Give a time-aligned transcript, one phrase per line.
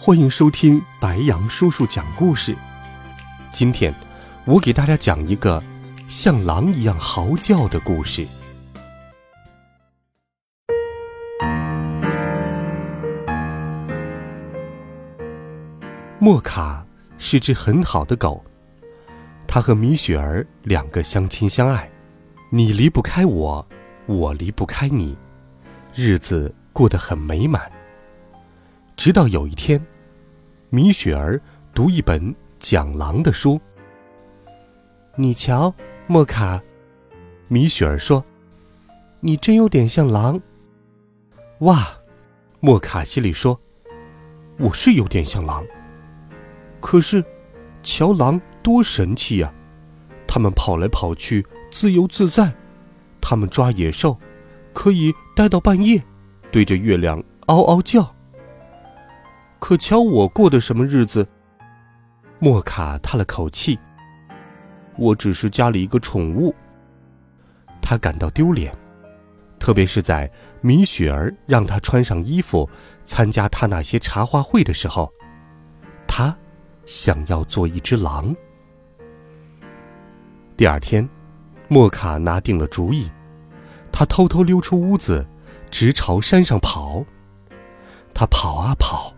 [0.00, 2.56] 欢迎收听白杨叔叔讲故事。
[3.50, 3.92] 今天，
[4.44, 5.60] 我给大家讲一个
[6.06, 8.24] 像狼一样嚎叫的故事。
[16.20, 16.86] 莫卡
[17.18, 18.44] 是只很好的狗，
[19.48, 21.90] 它和米雪儿两个相亲相爱，
[22.50, 23.68] 你离不开我，
[24.06, 25.18] 我离不开你，
[25.92, 26.54] 日子。
[26.72, 27.68] 过得很美满。
[28.98, 29.80] 直到有一天，
[30.70, 31.40] 米雪儿
[31.72, 33.58] 读一本讲狼的书。
[35.14, 35.72] 你瞧，
[36.08, 36.60] 莫卡，
[37.46, 38.24] 米雪儿说
[39.20, 40.42] ：“你真有点像狼。”
[41.60, 41.86] 哇，
[42.58, 43.60] 莫卡心里说
[44.58, 45.64] ：“我是有点像狼。
[46.80, 47.24] 可是，
[47.84, 49.54] 瞧狼多神气呀！
[50.26, 52.50] 他们跑来跑去，自由自在；
[53.20, 54.18] 他们抓野兽，
[54.72, 56.02] 可以待到半夜。”
[56.50, 58.17] 对着月亮嗷嗷叫。
[59.58, 61.26] 可瞧我过的什么日子？
[62.38, 63.78] 莫卡叹了口气。
[64.96, 66.54] 我只是家里一个宠物。
[67.80, 68.76] 他感到丢脸，
[69.58, 72.68] 特别是在米雪儿让他穿上衣服
[73.04, 75.12] 参加他那些茶话会的时候，
[76.06, 76.36] 他
[76.86, 78.34] 想要做一只狼。
[80.56, 81.08] 第二天，
[81.68, 83.10] 莫卡拿定了主意，
[83.92, 85.26] 他偷偷溜出屋子。
[85.70, 87.04] 直朝山上跑，
[88.14, 89.12] 他跑啊跑，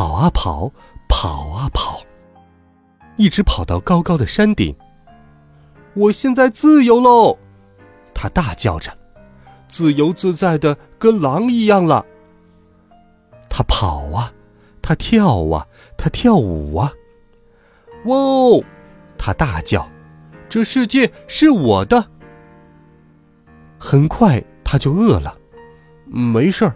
[0.00, 0.72] 跑啊跑，
[1.10, 2.00] 跑啊跑，
[3.18, 4.74] 一直跑到高高的山顶。
[5.92, 7.36] 我现在自由喽！
[8.14, 8.96] 他大叫着，
[9.68, 12.06] 自由自在的跟狼一样了。
[13.50, 14.32] 他跑啊，
[14.80, 15.66] 他跳啊，
[15.98, 16.94] 他跳舞啊。
[18.06, 18.64] 哇哦！
[19.18, 19.86] 他大叫，
[20.48, 22.06] 这世界是我的。
[23.78, 25.36] 很快他就饿了。
[26.06, 26.74] 没事儿，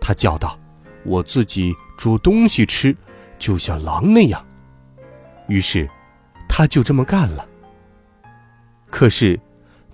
[0.00, 0.56] 他叫道
[1.04, 2.96] ：“我自己煮东西吃，
[3.38, 4.44] 就像狼那样。”
[5.48, 5.88] 于是，
[6.48, 7.48] 他就这么干了。
[8.88, 9.38] 可是，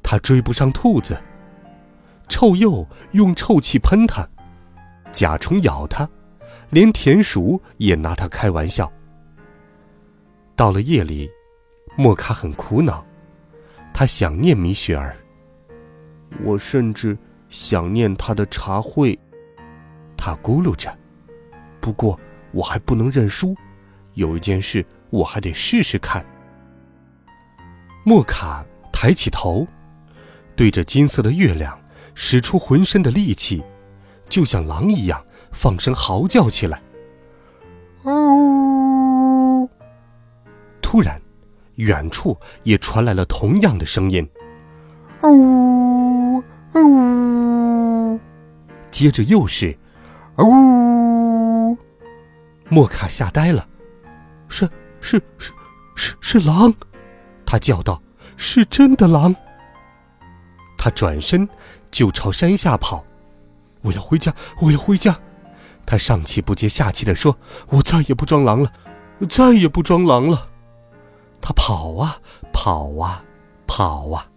[0.03, 1.21] 他追不上兔子。
[2.29, 4.29] 臭鼬用臭气喷他，
[5.13, 6.09] 甲虫咬他，
[6.71, 8.93] 连田鼠也拿他开玩笑。
[10.55, 11.31] 到了夜里，
[11.97, 13.05] 莫卡很苦恼，
[13.95, 15.17] 他想念米雪儿。
[16.43, 17.17] 我甚至。
[17.51, 19.19] 想念他的茶会，
[20.19, 20.95] 他咕噜着。
[21.81, 22.19] 不过
[22.53, 23.57] 我还不能认输，
[24.15, 26.23] 有一件事我还得试试看。
[28.05, 29.67] 莫卡抬起头，
[30.57, 31.79] 对着金色的月亮，
[32.15, 33.63] 使出浑身的力气，
[34.29, 36.83] 就像狼一样放声嚎叫起来。
[38.05, 39.69] 呜！
[40.81, 41.21] 突然，
[41.77, 44.29] 远处也传来了同样的声音。
[45.23, 46.43] 呜
[46.75, 48.21] 呜！
[48.91, 49.77] 接着又是，
[50.45, 51.77] 呜！
[52.69, 53.67] 莫卡吓呆了，
[54.49, 54.69] 是
[55.01, 55.53] 是是
[55.95, 56.73] 是是狼！
[57.45, 58.01] 他叫道
[58.37, 59.35] ：“是真的狼！”
[60.79, 61.49] 他转身
[61.91, 63.05] 就朝山下跑。
[63.83, 65.19] 我要回家，我要回家！
[65.87, 67.37] 他上气不接下气地说
[67.71, 68.73] ：“我再也不装狼了，
[69.29, 70.51] 再也不装狼了。”
[71.41, 72.19] 他跑啊
[72.53, 73.25] 跑啊
[73.67, 74.29] 跑啊，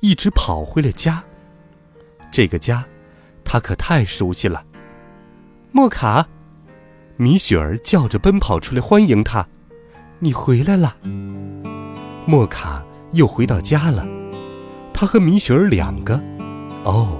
[0.00, 1.24] 一直跑回了家。
[2.30, 2.84] 这个家。
[3.42, 4.64] 他可太熟悉了，
[5.72, 6.26] 莫卡，
[7.16, 9.46] 米雪儿叫着奔跑出来欢迎他，
[10.18, 10.96] 你回来了。
[12.26, 14.04] 莫卡又回到家了，
[14.92, 16.20] 他和米雪儿两个，
[16.82, 17.18] 哦，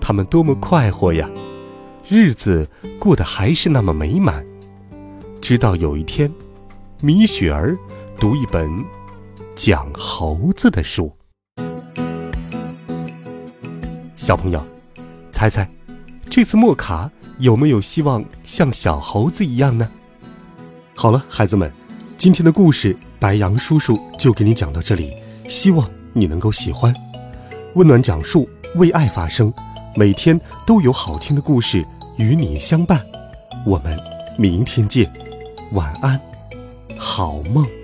[0.00, 1.28] 他们多么快活呀，
[2.08, 2.68] 日子
[3.00, 4.46] 过得还是那么美满。
[5.40, 6.32] 直到有一天，
[7.02, 7.76] 米雪儿
[8.20, 8.70] 读一本
[9.56, 11.12] 讲猴子的书，
[14.16, 14.64] 小朋友。
[15.32, 15.68] 猜猜，
[16.28, 17.08] 这次莫卡
[17.38, 19.88] 有没有希望像小猴子一样呢？
[20.94, 21.70] 好了，孩子们，
[22.16, 25.12] 今天的故事白羊叔叔就给你讲到这里，
[25.46, 26.92] 希望你能够喜欢。
[27.74, 29.52] 温暖讲述，为爱发声，
[29.94, 31.86] 每天都有好听的故事
[32.16, 33.04] 与你相伴。
[33.64, 33.96] 我们
[34.36, 35.08] 明天见，
[35.72, 36.20] 晚安，
[36.96, 37.77] 好梦。